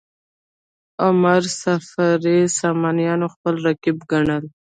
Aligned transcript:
عمر 1.05 1.43
صفاري 1.61 2.37
سامانیان 2.59 3.21
خپل 3.33 3.53
رقیبان 3.67 4.05
ګڼل. 4.11 4.43